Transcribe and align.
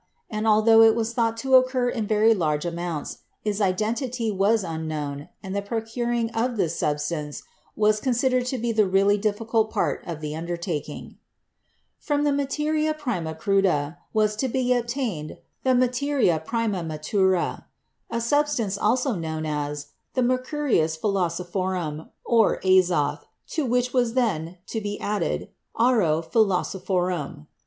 and 0.31 0.47
altho 0.47 0.81
it 0.81 0.95
was 0.95 1.13
thought 1.13 1.37
to 1.37 1.53
occur 1.53 1.87
in 1.87 2.07
very 2.07 2.33
large 2.33 2.65
amounts, 2.65 3.19
its 3.45 3.61
identity 3.61 4.31
was 4.31 4.63
unknown 4.63 5.29
and 5.43 5.55
the 5.55 5.61
procuring 5.61 6.31
of 6.31 6.57
this 6.57 6.75
sub 6.75 6.99
stance 6.99 7.43
was 7.75 7.99
considered 7.99 8.43
to 8.47 8.57
be 8.57 8.71
the 8.71 8.87
really 8.87 9.15
difficult 9.15 9.69
part 9.69 10.03
of 10.07 10.19
the 10.19 10.35
undertaking. 10.35 11.17
From 11.99 12.23
the 12.23 12.31
"materia 12.31 12.95
prima 12.95 13.35
cruda" 13.35 13.97
was 14.11 14.35
to 14.37 14.47
be 14.47 14.73
obtained 14.73 15.37
the 15.63 15.75
"materia 15.75 16.41
prima 16.43 16.79
matura," 16.81 17.65
a 18.09 18.19
substance 18.21 18.79
also 18.79 19.13
known 19.13 19.45
as 19.45 19.89
the 20.15 20.23
"mercurius 20.23 20.97
philosophorum," 20.97 22.09
or 22.25 22.59
"azoth," 22.61 23.25
to 23.49 23.67
which 23.67 23.93
was 23.93 24.15
then 24.15 24.57
to 24.65 24.81
be 24.81 24.99
added 24.99 25.49
"auro 25.75 26.23
philosophorum." 26.23 27.45